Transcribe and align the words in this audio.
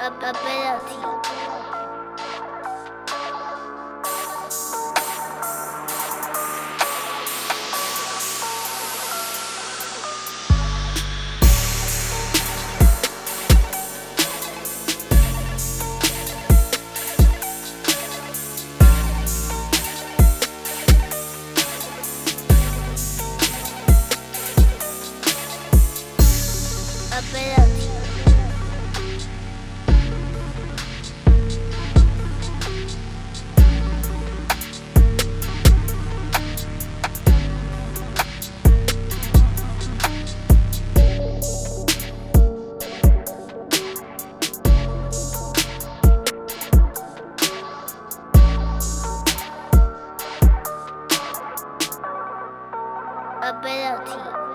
ability. 0.00 1.16
ability. 27.18 27.85
Ability. 53.46 54.45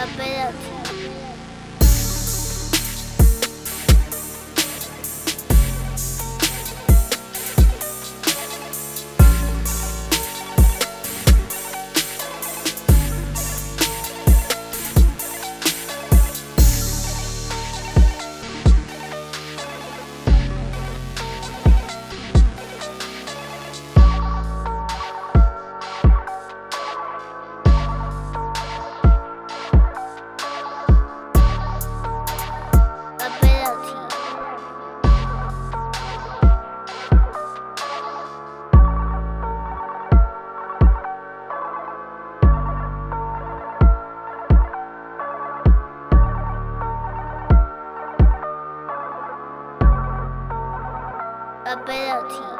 Ability. 0.00 0.77
ability 51.68 52.57